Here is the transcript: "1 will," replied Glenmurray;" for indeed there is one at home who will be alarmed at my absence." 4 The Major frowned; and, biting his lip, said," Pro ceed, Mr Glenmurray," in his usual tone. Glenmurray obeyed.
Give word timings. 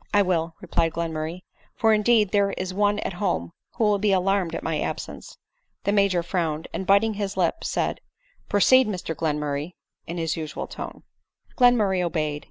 "1 0.14 0.24
will," 0.24 0.54
replied 0.60 0.92
Glenmurray;" 0.92 1.40
for 1.74 1.92
indeed 1.92 2.30
there 2.30 2.52
is 2.52 2.72
one 2.72 3.00
at 3.00 3.14
home 3.14 3.50
who 3.72 3.82
will 3.82 3.98
be 3.98 4.12
alarmed 4.12 4.54
at 4.54 4.62
my 4.62 4.78
absence." 4.78 5.32
4 5.32 5.38
The 5.82 5.92
Major 5.92 6.22
frowned; 6.22 6.68
and, 6.72 6.86
biting 6.86 7.14
his 7.14 7.36
lip, 7.36 7.64
said," 7.64 8.00
Pro 8.48 8.60
ceed, 8.60 8.86
Mr 8.86 9.12
Glenmurray," 9.12 9.72
in 10.06 10.18
his 10.18 10.36
usual 10.36 10.68
tone. 10.68 11.02
Glenmurray 11.56 12.00
obeyed. 12.00 12.46